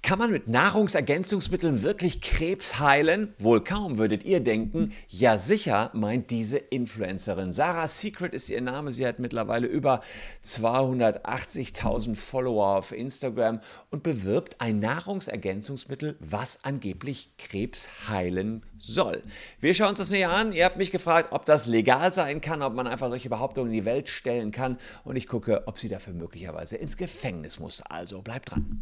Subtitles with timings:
[0.00, 3.34] Kann man mit Nahrungsergänzungsmitteln wirklich Krebs heilen?
[3.38, 4.92] Wohl kaum, würdet ihr denken.
[5.08, 7.50] Ja, sicher, meint diese Influencerin.
[7.52, 8.92] Sarah Secret ist ihr Name.
[8.92, 10.00] Sie hat mittlerweile über
[10.44, 19.22] 280.000 Follower auf Instagram und bewirbt ein Nahrungsergänzungsmittel, was angeblich Krebs heilen soll.
[19.60, 20.52] Wir schauen uns das näher an.
[20.52, 23.80] Ihr habt mich gefragt, ob das legal sein kann, ob man einfach solche Behauptungen in
[23.80, 24.78] die Welt stellen kann.
[25.04, 27.82] Und ich gucke, ob sie dafür möglicherweise ins Gefängnis muss.
[27.82, 28.80] Also bleibt dran.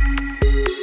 [0.00, 0.79] thank you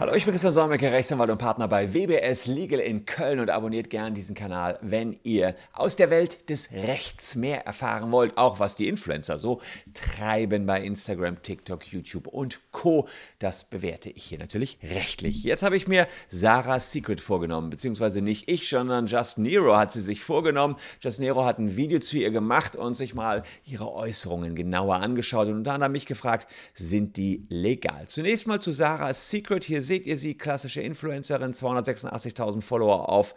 [0.00, 3.88] Hallo, ich bin Christian Solmecke, Rechtsanwalt und Partner bei WBS Legal in Köln und abonniert
[3.88, 8.74] gern diesen Kanal, wenn ihr aus der Welt des Rechts mehr erfahren wollt, auch was
[8.74, 9.60] die Influencer so
[9.94, 13.06] treiben bei Instagram, TikTok, YouTube und Co.
[13.38, 15.44] Das bewerte ich hier natürlich rechtlich.
[15.44, 20.00] Jetzt habe ich mir Sarah's Secret vorgenommen, beziehungsweise nicht ich, sondern Just Nero hat sie
[20.00, 20.76] sich vorgenommen.
[21.00, 25.46] Just Nero hat ein Video zu ihr gemacht und sich mal ihre Äußerungen genauer angeschaut
[25.46, 28.08] und dann hat mich gefragt, sind die legal?
[28.08, 29.62] Zunächst mal zu Sarah's Secret.
[29.62, 33.34] Hier seht ihr sie, klassische Influencerin, 286.000 Follower auf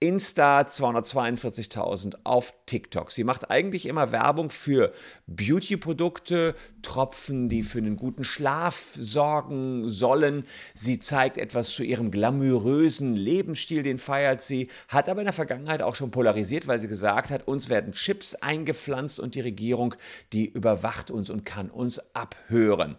[0.00, 3.12] Insta 242.000 auf TikTok.
[3.12, 4.90] Sie macht eigentlich immer Werbung für
[5.28, 10.44] Beauty-Produkte, Tropfen, die für einen guten Schlaf sorgen sollen.
[10.74, 15.82] Sie zeigt etwas zu ihrem glamourösen Lebensstil, den feiert sie, hat aber in der Vergangenheit
[15.82, 19.94] auch schon polarisiert, weil sie gesagt hat, uns werden Chips eingepflanzt und die Regierung,
[20.32, 22.96] die überwacht uns und kann uns abhören.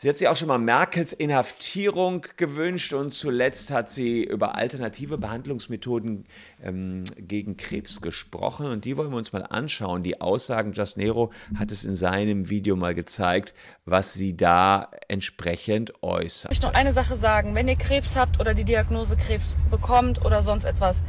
[0.00, 5.18] Sie hat sich auch schon mal Merkels Inhaftierung gewünscht und zuletzt hat sie über alternative
[5.18, 6.24] Behandlungsmethoden
[6.62, 10.04] ähm, gegen Krebs gesprochen und die wollen wir uns mal anschauen.
[10.04, 13.54] Die Aussagen Just Nero hat es in seinem Video mal gezeigt,
[13.86, 16.52] was sie da entsprechend äußert.
[16.52, 20.24] Ich möchte noch eine Sache sagen, wenn ihr Krebs habt oder die Diagnose Krebs bekommt
[20.24, 21.02] oder sonst etwas,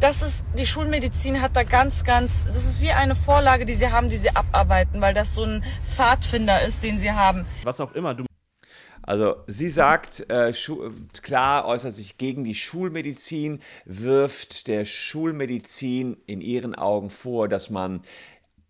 [0.00, 3.90] das ist, die Schulmedizin hat da ganz, ganz, das ist wie eine Vorlage, die sie
[3.90, 7.46] haben, die sie abarbeiten, weil das so ein Pfadfinder ist, den sie haben.
[7.62, 8.24] Was auch immer, du
[9.06, 10.52] also sie sagt, äh,
[11.22, 18.02] klar äußert sich gegen die Schulmedizin, wirft der Schulmedizin in ihren Augen vor, dass man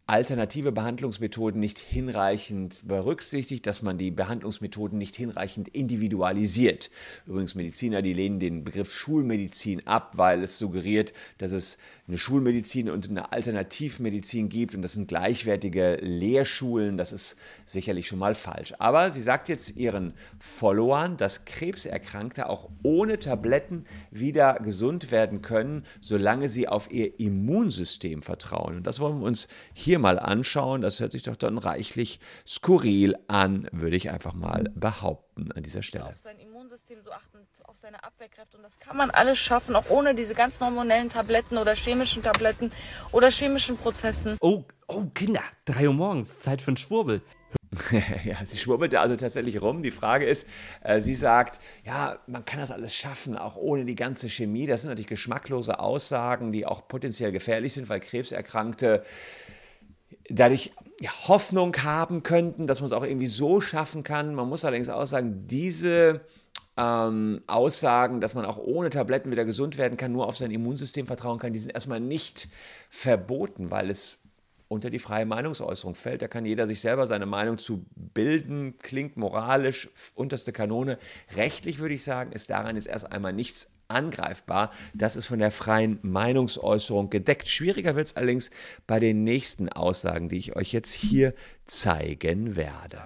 [0.08, 6.92] alternative Behandlungsmethoden nicht hinreichend berücksichtigt, dass man die Behandlungsmethoden nicht hinreichend individualisiert.
[7.26, 12.88] Übrigens Mediziner, die lehnen den Begriff Schulmedizin ab, weil es suggeriert, dass es eine Schulmedizin
[12.88, 16.96] und eine Alternativmedizin gibt und das sind gleichwertige Lehrschulen.
[16.96, 17.34] Das ist
[17.64, 18.74] sicherlich schon mal falsch.
[18.78, 25.84] Aber sie sagt jetzt ihren Followern, dass Krebserkrankte auch ohne Tabletten wieder gesund werden können,
[26.00, 28.76] solange sie auf ihr Immunsystem vertrauen.
[28.76, 30.82] Und das wollen wir uns hier hier mal anschauen.
[30.82, 35.82] Das hört sich doch dann reichlich skurril an, würde ich einfach mal behaupten an dieser
[35.82, 36.06] Stelle.
[36.06, 38.58] Auf sein Immunsystem so achten, auf seine Abwehrkräfte.
[38.58, 42.70] Und das kann man alles schaffen, auch ohne diese ganz hormonellen Tabletten oder chemischen Tabletten
[43.10, 44.36] oder chemischen Prozessen.
[44.40, 47.22] Oh, oh Kinder, drei Uhr morgens, Zeit für einen Schwurbel.
[48.24, 49.82] ja, sie schwurbelte also tatsächlich rum.
[49.82, 50.46] Die Frage ist,
[50.82, 54.66] äh, sie sagt, ja, man kann das alles schaffen, auch ohne die ganze Chemie.
[54.66, 59.02] Das sind natürlich geschmacklose Aussagen, die auch potenziell gefährlich sind, weil Krebserkrankte
[60.28, 60.72] dadurch
[61.28, 64.34] Hoffnung haben könnten, dass man es auch irgendwie so schaffen kann.
[64.34, 66.22] Man muss allerdings auch sagen, diese
[66.76, 71.06] ähm, Aussagen, dass man auch ohne Tabletten wieder gesund werden kann, nur auf sein Immunsystem
[71.06, 72.48] vertrauen kann, die sind erstmal nicht
[72.90, 74.22] verboten, weil es
[74.68, 76.22] unter die freie Meinungsäußerung fällt.
[76.22, 80.98] Da kann jeder sich selber seine Meinung zu bilden, klingt moralisch, unterste Kanone.
[81.36, 84.70] Rechtlich würde ich sagen, ist daran jetzt erst einmal nichts angreifbar.
[84.94, 87.48] Das ist von der freien Meinungsäußerung gedeckt.
[87.48, 88.50] Schwieriger wird es allerdings
[88.86, 91.34] bei den nächsten Aussagen, die ich euch jetzt hier
[91.66, 93.02] zeigen werde.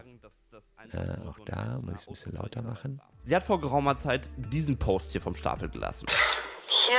[0.93, 3.01] Äh, auch da muss ich es ein bisschen lauter machen.
[3.25, 6.07] Sie hat vor geraumer Zeit diesen Post hier vom Stapel gelassen.
[6.67, 6.97] Hier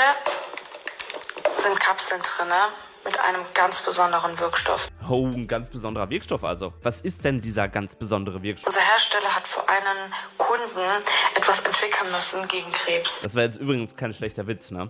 [1.57, 2.49] sind Kapseln drin
[3.03, 4.87] mit einem ganz besonderen Wirkstoff.
[5.09, 6.73] Oh, ein ganz besonderer Wirkstoff also.
[6.81, 8.67] Was ist denn dieser ganz besondere Wirkstoff?
[8.67, 11.03] Unser Hersteller hat für einen Kunden
[11.35, 13.21] etwas entwickeln müssen gegen Krebs.
[13.21, 14.89] Das war jetzt übrigens kein schlechter Witz, ne?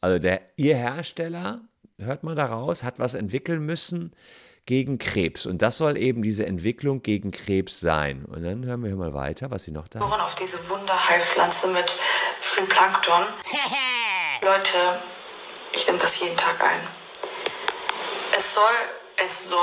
[0.00, 1.60] Also der, ihr Hersteller,
[1.98, 4.14] hört man daraus, hat was entwickeln müssen
[4.66, 5.46] gegen Krebs.
[5.46, 8.24] Und das soll eben diese Entwicklung gegen Krebs sein.
[8.24, 10.00] Und dann hören wir hier mal weiter, was sie noch da.
[10.00, 11.96] Auf diese Wunderheilpflanze mit
[12.40, 13.26] Phytoplankton.
[14.42, 15.00] Leute,
[15.72, 16.80] ich nehme das jeden Tag ein.
[18.34, 18.64] Es soll,
[19.22, 19.60] es soll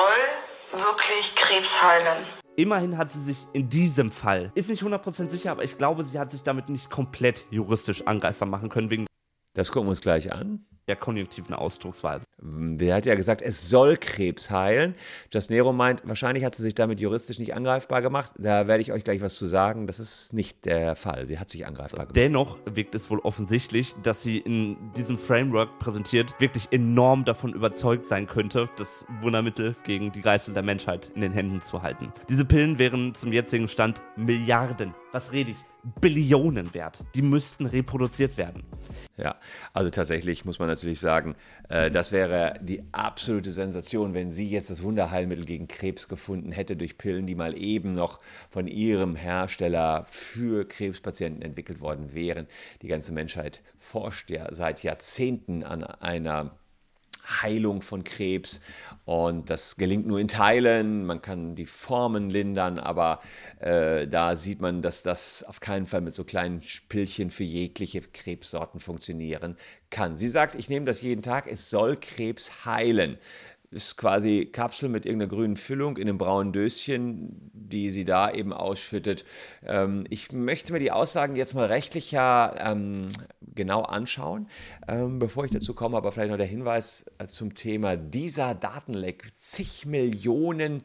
[0.72, 2.26] wirklich Krebs heilen.
[2.56, 6.20] Immerhin hat sie sich in diesem Fall, ist nicht 100% sicher, aber ich glaube, sie
[6.20, 9.08] hat sich damit nicht komplett juristisch angreifbar machen können wegen.
[9.54, 10.66] Das gucken wir uns gleich an.
[10.88, 12.26] Eher konjunktiven Ausdrucksweise.
[12.42, 14.96] Der hat ja gesagt, es soll Krebs heilen.
[15.32, 18.32] Jasnero meint, wahrscheinlich hat sie sich damit juristisch nicht angreifbar gemacht.
[18.38, 19.88] Da werde ich euch gleich was zu sagen.
[19.88, 21.28] Das ist nicht der Fall.
[21.28, 22.16] Sie hat sich angreifbar gemacht.
[22.16, 28.06] Dennoch wirkt es wohl offensichtlich, dass sie in diesem Framework präsentiert, wirklich enorm davon überzeugt
[28.06, 32.12] sein könnte, das Wundermittel gegen die Geißel der Menschheit in den Händen zu halten.
[32.30, 34.94] Diese Pillen wären zum jetzigen Stand Milliarden.
[35.13, 35.57] Was rede ich?
[36.01, 37.06] Billionen wert.
[37.13, 38.63] Die müssten reproduziert werden.
[39.15, 39.36] Ja,
[39.71, 41.36] also tatsächlich muss man natürlich sagen,
[41.69, 46.75] äh, das wäre die absolute Sensation, wenn sie jetzt das Wunderheilmittel gegen Krebs gefunden hätte
[46.75, 52.48] durch Pillen, die mal eben noch von ihrem Hersteller für Krebspatienten entwickelt worden wären.
[52.81, 56.57] Die ganze Menschheit forscht ja seit Jahrzehnten an einer
[57.25, 58.62] Heilung von Krebs.
[59.06, 61.06] Und das gelingt nur in Teilen.
[61.06, 63.22] Man kann die Formen lindern, aber
[63.60, 68.02] äh, da sieht man, dass das auf keinen Fall mit so kleinen Pillchen für jegliche
[68.02, 69.58] Krebssorten funktionieren
[69.90, 70.16] kann.
[70.16, 73.18] Sie sagt, ich nehme das jeden Tag, es soll Krebs heilen
[73.74, 78.54] ist quasi Kapsel mit irgendeiner grünen Füllung in einem braunen Döschen, die sie da eben
[78.54, 79.25] ausschüttet.
[79.66, 83.08] Ähm, ich möchte mir die Aussagen jetzt mal rechtlicher ähm,
[83.42, 84.48] genau anschauen.
[84.88, 89.28] Ähm, bevor ich dazu komme, aber vielleicht noch der Hinweis äh, zum Thema dieser Datenleck.
[89.38, 90.84] Zig Millionen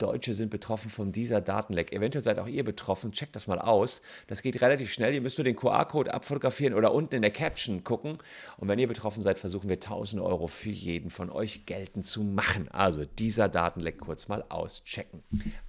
[0.00, 1.92] Deutsche sind betroffen von dieser Datenleck.
[1.92, 3.12] Eventuell seid auch ihr betroffen.
[3.12, 4.02] Checkt das mal aus.
[4.26, 5.14] Das geht relativ schnell.
[5.14, 8.18] Ihr müsst nur den QR-Code abfotografieren oder unten in der Caption gucken.
[8.56, 12.22] Und wenn ihr betroffen seid, versuchen wir 1000 Euro für jeden von euch geltend zu
[12.22, 12.68] machen.
[12.70, 15.22] Also dieser Datenleck kurz mal auschecken.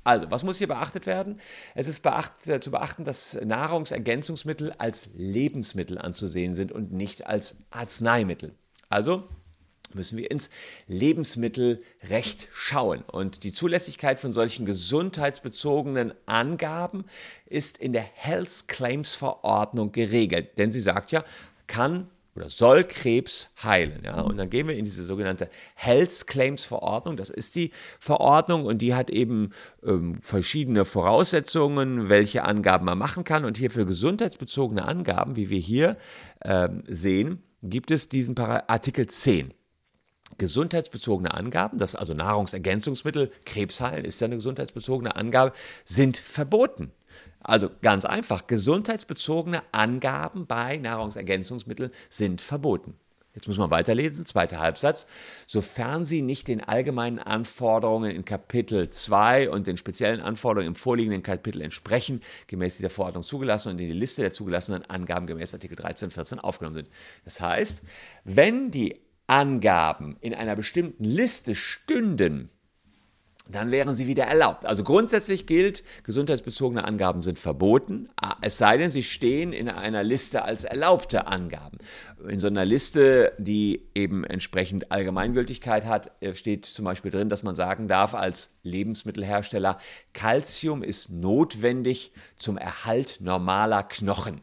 [0.03, 1.39] Also, was muss hier beachtet werden?
[1.75, 7.63] Es ist beacht, äh, zu beachten, dass Nahrungsergänzungsmittel als Lebensmittel anzusehen sind und nicht als
[7.69, 8.55] Arzneimittel.
[8.89, 9.29] Also
[9.95, 10.49] müssen wir ins
[10.87, 13.01] Lebensmittelrecht schauen.
[13.01, 17.05] Und die Zulässigkeit von solchen gesundheitsbezogenen Angaben
[17.45, 20.57] ist in der Health Claims Verordnung geregelt.
[20.57, 21.23] Denn sie sagt ja,
[21.67, 24.03] kann oder soll Krebs heilen.
[24.03, 24.21] Ja?
[24.21, 27.17] Und dann gehen wir in diese sogenannte Health Claims Verordnung.
[27.17, 29.51] Das ist die Verordnung und die hat eben
[29.83, 33.43] ähm, verschiedene Voraussetzungen, welche Angaben man machen kann.
[33.43, 35.97] Und hier für gesundheitsbezogene Angaben, wie wir hier
[36.43, 39.53] ähm, sehen, gibt es diesen Artikel 10
[40.41, 45.53] gesundheitsbezogene Angaben, das also Nahrungsergänzungsmittel, Krebsheilen ist ja eine gesundheitsbezogene Angabe,
[45.85, 46.91] sind verboten.
[47.43, 52.95] Also ganz einfach, gesundheitsbezogene Angaben bei Nahrungsergänzungsmitteln sind verboten.
[53.35, 55.05] Jetzt muss man weiterlesen, zweiter Halbsatz.
[55.45, 61.21] Sofern sie nicht den allgemeinen Anforderungen in Kapitel 2 und den speziellen Anforderungen im vorliegenden
[61.21, 65.75] Kapitel entsprechen, gemäß dieser Verordnung zugelassen und in die Liste der zugelassenen Angaben gemäß Artikel
[65.75, 66.89] 13, 14 aufgenommen sind.
[67.25, 67.83] Das heißt,
[68.23, 68.99] wenn die
[69.31, 72.49] Angaben in einer bestimmten Liste stünden,
[73.47, 74.65] dann wären sie wieder erlaubt.
[74.65, 78.09] Also grundsätzlich gilt, gesundheitsbezogene Angaben sind verboten,
[78.41, 81.77] es sei denn, sie stehen in einer Liste als erlaubte Angaben.
[82.27, 87.41] In so einer Liste, die eben entsprechend Allgemeingültigkeit hat, äh, steht zum Beispiel drin, dass
[87.41, 89.79] man sagen darf als Lebensmittelhersteller,
[90.11, 94.41] Calcium ist notwendig zum Erhalt normaler Knochen.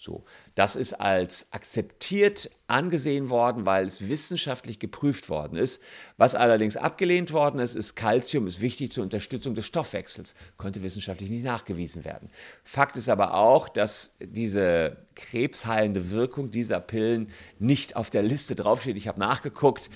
[0.00, 0.24] So,
[0.54, 5.82] das ist als akzeptiert angesehen worden, weil es wissenschaftlich geprüft worden ist.
[6.16, 11.30] Was allerdings abgelehnt worden ist, ist Calcium ist wichtig zur Unterstützung des Stoffwechsels, konnte wissenschaftlich
[11.30, 12.30] nicht nachgewiesen werden.
[12.62, 18.96] Fakt ist aber auch, dass diese krebsheilende Wirkung dieser Pillen nicht auf der Liste draufsteht.
[18.96, 19.90] Ich habe nachgeguckt,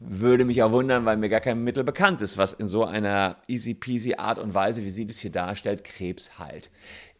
[0.00, 3.36] würde mich auch wundern, weil mir gar kein Mittel bekannt ist, was in so einer
[3.48, 6.70] easy peasy Art und Weise, wie sie das hier darstellt, Krebs heilt.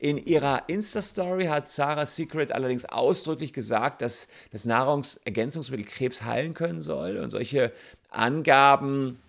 [0.01, 6.81] In ihrer Insta-Story hat Sarah Secret allerdings ausdrücklich gesagt, dass das Nahrungsergänzungsmittel Krebs heilen können
[6.81, 7.17] soll.
[7.17, 7.73] Und solche
[8.11, 9.21] Angaben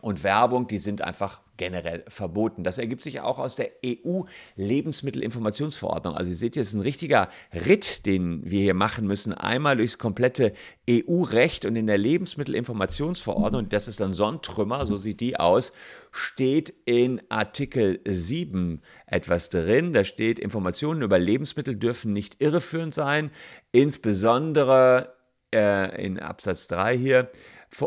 [0.00, 2.64] und Werbung, die sind einfach generell verboten.
[2.64, 6.14] Das ergibt sich auch aus der EU-Lebensmittelinformationsverordnung.
[6.14, 9.32] Also ihr seht, hier ist ein richtiger Ritt, den wir hier machen müssen.
[9.32, 10.52] Einmal durchs komplette
[10.88, 15.72] EU-Recht und in der Lebensmittelinformationsverordnung, das ist dann Sonnentrümmer, so sieht die aus,
[16.10, 19.92] steht in Artikel 7 etwas drin.
[19.92, 23.30] Da steht, Informationen über Lebensmittel dürfen nicht irreführend sein,
[23.72, 25.14] insbesondere
[25.54, 27.30] äh, in Absatz 3 hier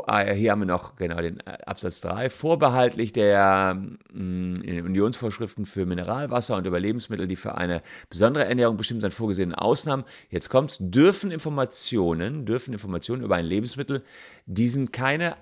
[0.07, 3.75] Ah, hier haben wir noch genau den äh, Absatz 3, vorbehaltlich der
[4.11, 4.53] mm,
[4.85, 10.03] Unionsvorschriften für Mineralwasser und über Lebensmittel, die für eine besondere Ernährung bestimmt sind, vorgesehenen Ausnahmen.
[10.29, 14.03] Jetzt kommt es, dürfen Informationen, dürfen Informationen über ein Lebensmittel
[14.45, 15.35] diesen keine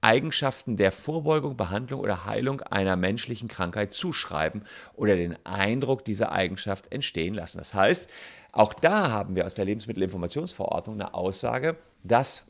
[0.00, 4.62] Eigenschaften der Vorbeugung, Behandlung oder Heilung einer menschlichen Krankheit zuschreiben
[4.94, 7.58] oder den Eindruck dieser Eigenschaft entstehen lassen.
[7.58, 8.08] Das heißt,
[8.52, 12.49] auch da haben wir aus der Lebensmittelinformationsverordnung eine Aussage, dass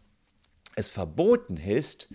[0.80, 2.08] es verboten ist,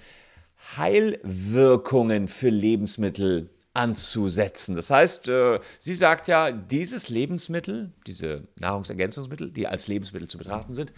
[0.78, 4.76] Heilwirkungen für Lebensmittel anzusetzen.
[4.76, 10.74] Das heißt, äh, sie sagt ja, dieses Lebensmittel, diese Nahrungsergänzungsmittel, die als Lebensmittel zu betrachten
[10.74, 10.94] sind,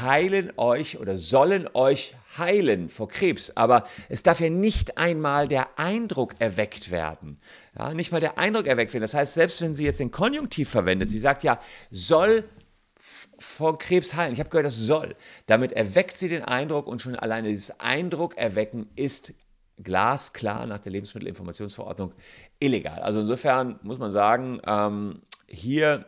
[0.00, 3.56] heilen euch oder sollen euch heilen vor Krebs.
[3.56, 7.38] Aber es darf ja nicht einmal der Eindruck erweckt werden.
[7.78, 9.02] Ja, nicht mal der Eindruck erweckt werden.
[9.02, 12.44] Das heißt, selbst wenn sie jetzt den Konjunktiv verwendet, sie sagt ja, soll
[13.54, 14.32] vor Krebs heilen.
[14.32, 15.14] Ich habe gehört, das soll.
[15.46, 19.32] Damit erweckt sie den Eindruck und schon alleine dieses Eindruck erwecken ist
[19.82, 22.12] glasklar nach der Lebensmittelinformationsverordnung
[22.60, 23.00] illegal.
[23.00, 26.06] Also insofern muss man sagen, ähm, hier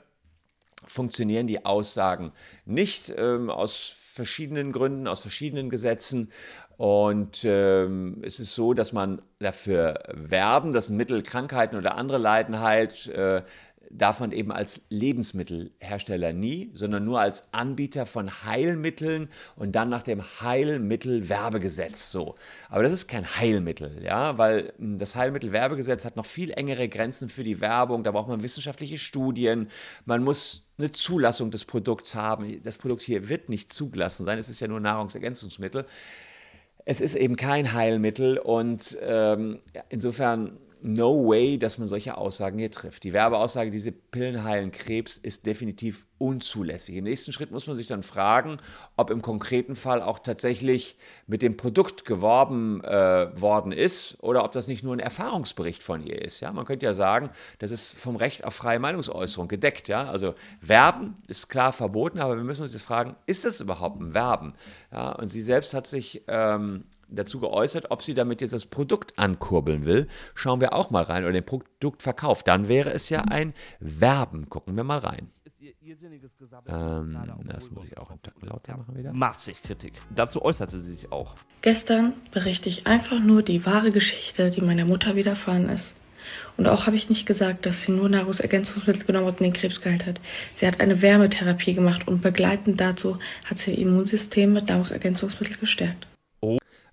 [0.84, 2.32] funktionieren die Aussagen
[2.64, 6.30] nicht ähm, aus verschiedenen Gründen, aus verschiedenen Gesetzen.
[6.76, 12.60] Und ähm, es ist so, dass man dafür werben, dass Mittel Krankheiten oder andere Leiden
[12.60, 13.42] heilt, äh,
[13.90, 20.02] darf man eben als Lebensmittelhersteller nie, sondern nur als Anbieter von Heilmitteln und dann nach
[20.02, 22.34] dem Heilmittelwerbegesetz so.
[22.68, 27.28] Aber das ist kein Heilmittel, ja, weil hm, das Heilmittelwerbegesetz hat noch viel engere Grenzen
[27.28, 28.04] für die Werbung.
[28.04, 29.68] Da braucht man wissenschaftliche Studien.
[30.04, 32.62] Man muss eine Zulassung des Produkts haben.
[32.62, 34.38] Das Produkt hier wird nicht zugelassen sein.
[34.38, 35.86] Es ist ja nur Nahrungsergänzungsmittel.
[36.84, 42.70] Es ist eben kein Heilmittel und ähm, insofern no way, dass man solche Aussagen hier
[42.70, 43.02] trifft.
[43.02, 46.96] Die Werbeaussage, diese Pillen heilen Krebs, ist definitiv unzulässig.
[46.96, 48.58] Im nächsten Schritt muss man sich dann fragen,
[48.96, 54.52] ob im konkreten Fall auch tatsächlich mit dem Produkt geworben äh, worden ist oder ob
[54.52, 56.40] das nicht nur ein Erfahrungsbericht von ihr ist.
[56.40, 56.52] Ja?
[56.52, 59.88] Man könnte ja sagen, das ist vom Recht auf freie Meinungsäußerung gedeckt.
[59.88, 60.08] Ja?
[60.08, 64.14] Also Werben ist klar verboten, aber wir müssen uns jetzt fragen, ist das überhaupt ein
[64.14, 64.54] Werben?
[64.92, 65.12] Ja?
[65.12, 69.84] Und sie selbst hat sich ähm, dazu geäußert, ob sie damit jetzt das Produkt ankurbeln
[69.84, 70.08] will.
[70.34, 71.24] Schauen wir auch mal rein.
[71.24, 72.42] Oder den Produktverkauf.
[72.42, 74.48] Dann wäre es ja ein Werben.
[74.48, 75.30] Gucken wir mal rein.
[76.68, 79.12] Ähm, das muss ich auch einen Tacken lauter machen wieder.
[79.12, 79.94] Massig Kritik.
[80.14, 81.34] Dazu äußerte sie sich auch.
[81.62, 85.94] Gestern berichte ich einfach nur die wahre Geschichte, die meiner Mutter widerfahren ist.
[86.56, 89.80] Und auch habe ich nicht gesagt, dass sie nur Nahrungsergänzungsmittel genommen hat und den Krebs
[89.80, 90.20] geheilt hat.
[90.54, 96.08] Sie hat eine Wärmetherapie gemacht und begleitend dazu hat sie ihr Immunsystem mit Nahrungsergänzungsmitteln gestärkt.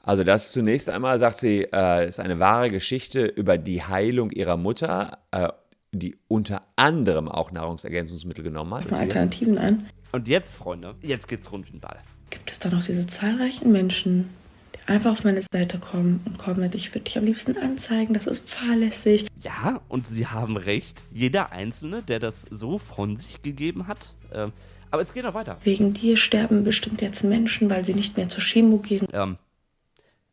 [0.06, 4.58] Also das zunächst einmal sagt sie, äh, ist eine wahre Geschichte über die Heilung ihrer
[4.58, 5.48] Mutter, äh,
[5.94, 8.92] die unter anderem auch Nahrungsergänzungsmittel genommen hat.
[8.92, 9.86] Alternativen an.
[10.12, 12.00] Und jetzt, Freunde, jetzt geht's rund den Ball.
[12.30, 14.30] Gibt es da noch diese zahlreichen Menschen,
[14.76, 18.14] die einfach auf meine Seite kommen und kommen mit, ich würde dich am liebsten anzeigen,
[18.14, 19.28] das ist fahrlässig.
[19.42, 21.04] Ja, und sie haben recht.
[21.14, 24.14] Jeder Einzelne, der das so von sich gegeben hat.
[24.32, 24.48] Äh,
[24.92, 25.58] aber es geht noch weiter.
[25.64, 29.08] Wegen dir sterben bestimmt jetzt Menschen, weil sie nicht mehr zur Chemo gehen.
[29.14, 29.38] Ähm,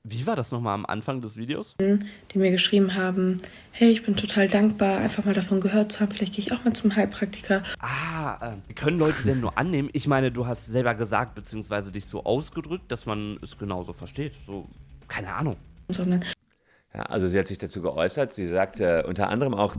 [0.03, 1.77] wie war das nochmal am Anfang des Videos?
[1.79, 3.39] Die mir geschrieben haben,
[3.73, 6.65] hey, ich bin total dankbar, einfach mal davon gehört zu haben, vielleicht gehe ich auch
[6.65, 7.63] mal zum Heilpraktiker.
[7.79, 9.91] Ah, äh, können Leute denn nur annehmen?
[9.93, 14.33] Ich meine, du hast selber gesagt, beziehungsweise dich so ausgedrückt, dass man es genauso versteht.
[14.47, 14.69] So,
[15.09, 15.57] keine Ahnung.
[15.89, 16.25] Sondern
[16.95, 18.33] ja, also sie hat sich dazu geäußert.
[18.33, 19.77] Sie sagte unter anderem auch,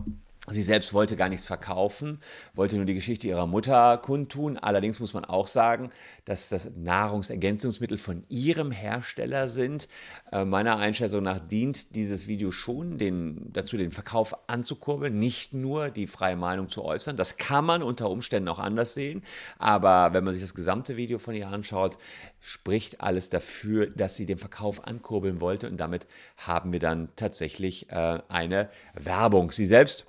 [0.52, 2.20] Sie selbst wollte gar nichts verkaufen,
[2.54, 4.58] wollte nur die Geschichte ihrer Mutter kundtun.
[4.58, 5.90] Allerdings muss man auch sagen,
[6.26, 9.88] dass das Nahrungsergänzungsmittel von ihrem Hersteller sind.
[10.32, 15.90] Äh, meiner Einschätzung nach dient dieses Video schon den, dazu, den Verkauf anzukurbeln, nicht nur
[15.90, 17.18] die freie Meinung zu äußern.
[17.18, 19.24] Das kann man unter Umständen auch anders sehen.
[19.58, 21.98] Aber wenn man sich das gesamte Video von ihr anschaut,
[22.40, 25.70] spricht alles dafür, dass sie den Verkauf ankurbeln wollte.
[25.70, 29.52] Und damit haben wir dann tatsächlich äh, eine Werbung.
[29.52, 30.06] Sie selbst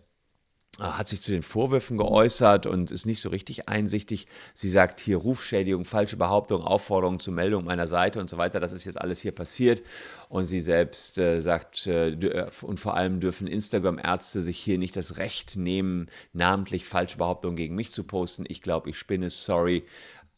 [0.79, 4.27] hat sich zu den Vorwürfen geäußert und ist nicht so richtig einsichtig.
[4.55, 8.59] Sie sagt hier Rufschädigung, falsche Behauptung, Aufforderung zur Meldung meiner Seite und so weiter.
[8.59, 9.83] Das ist jetzt alles hier passiert.
[10.31, 14.97] Und sie selbst äh, sagt, äh, äh und vor allem dürfen Instagram-Ärzte sich hier nicht
[14.97, 18.45] das Recht nehmen, namentlich falsche Behauptungen gegen mich zu posten.
[18.49, 19.85] Ich glaube, ich spinne, sorry.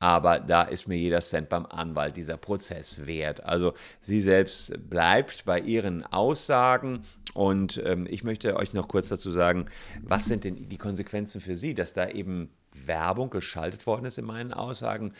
[0.00, 3.44] Aber da ist mir jeder Cent beim Anwalt dieser Prozess wert.
[3.44, 3.72] Also
[4.02, 9.66] sie selbst bleibt bei ihren Aussagen und ähm, ich möchte euch noch kurz dazu sagen,
[10.02, 12.50] was sind denn die Konsequenzen für Sie, dass da eben
[12.86, 15.14] Werbung geschaltet worden ist in meinen Aussagen,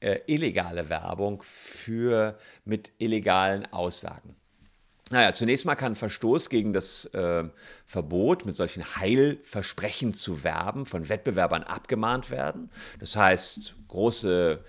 [0.00, 4.34] äh, illegale Werbung für mit illegalen Aussagen.
[5.10, 7.44] Naja, zunächst mal kann Verstoß gegen das äh,
[7.86, 12.70] Verbot, mit solchen Heilversprechen zu werben, von Wettbewerbern abgemahnt werden.
[13.00, 14.62] Das heißt, große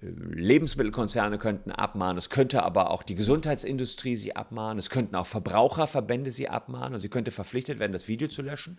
[0.00, 6.32] Lebensmittelkonzerne könnten abmahnen, es könnte aber auch die Gesundheitsindustrie sie abmahnen, es könnten auch Verbraucherverbände
[6.32, 8.78] sie abmahnen und sie könnte verpflichtet werden, das Video zu löschen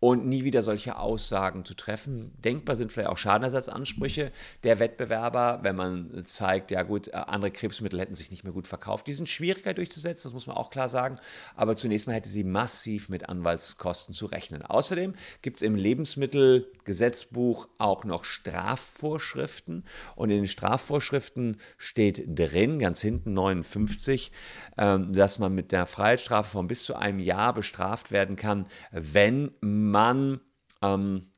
[0.00, 2.32] und nie wieder solche Aussagen zu treffen.
[2.44, 7.98] Denkbar sind vielleicht auch Schadenersatzansprüche der Wettbewerber, wenn man zeigt, ja gut, äh, andere Krebsmittel
[7.98, 9.06] hätten sich nicht mehr gut verkauft.
[9.06, 11.18] Die sind schwieriger durchzusetzen, das muss man auch klar sagen,
[11.56, 14.62] aber zunächst mal hätte sie massiv mit Anwaltskosten zu rechnen.
[14.62, 19.84] Außerdem gibt es im Lebensmittelgesetzbuch auch noch Strafvorschriften
[20.16, 24.32] und in den Strafvorschriften steht drin, ganz hinten 59,
[24.76, 29.52] ähm, dass man mit der Freiheitsstrafe von bis zu einem Jahr bestraft werden kann, wenn
[29.60, 30.40] man
[30.82, 31.30] ähm,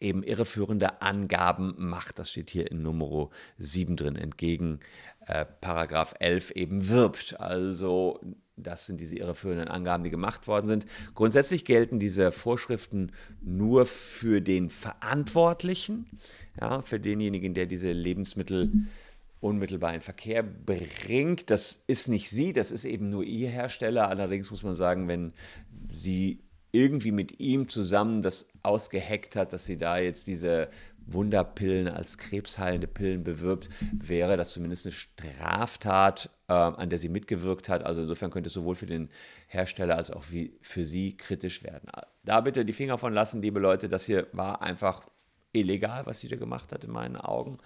[0.00, 2.18] eben irreführende Angaben macht.
[2.18, 4.80] Das steht hier in Nummer 7 drin, entgegen
[5.26, 7.40] äh, Paragraph 11 eben wirbt.
[7.40, 8.20] Also
[8.56, 10.86] das sind diese irreführenden Angaben, die gemacht worden sind.
[11.14, 16.06] Grundsätzlich gelten diese Vorschriften nur für den Verantwortlichen,
[16.60, 18.70] ja, für denjenigen, der diese Lebensmittel
[19.40, 21.50] unmittelbar in Verkehr bringt.
[21.50, 24.08] Das ist nicht sie, das ist eben nur ihr Hersteller.
[24.08, 25.32] Allerdings muss man sagen, wenn
[25.90, 30.70] sie irgendwie mit ihm zusammen das ausgeheckt hat, dass sie da jetzt diese
[31.06, 37.68] Wunderpillen als krebsheilende Pillen bewirbt, wäre das zumindest eine Straftat, äh, an der sie mitgewirkt
[37.68, 37.84] hat.
[37.84, 39.10] Also insofern könnte es sowohl für den
[39.48, 41.90] Hersteller als auch für sie kritisch werden.
[42.24, 43.88] Da bitte die Finger von lassen, liebe Leute.
[43.88, 45.02] Das hier war einfach
[45.52, 47.58] illegal, was sie da gemacht hat in meinen Augen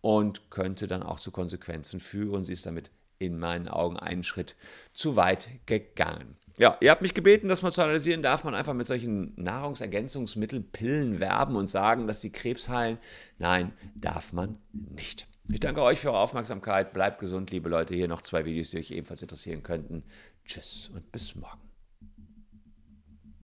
[0.00, 2.44] und könnte dann auch zu Konsequenzen führen.
[2.44, 4.56] Sie ist damit in meinen Augen einen Schritt
[4.92, 6.36] zu weit gegangen.
[6.58, 8.22] Ja, ihr habt mich gebeten, das mal zu analysieren.
[8.22, 12.98] Darf man einfach mit solchen Nahrungsergänzungsmitteln, Pillen werben und sagen, dass die Krebs heilen?
[13.38, 15.26] Nein, darf man nicht.
[15.48, 16.92] Ich danke euch für eure Aufmerksamkeit.
[16.92, 17.94] Bleibt gesund, liebe Leute.
[17.94, 20.02] Hier noch zwei Videos, die euch ebenfalls interessieren könnten.
[20.44, 21.65] Tschüss und bis morgen.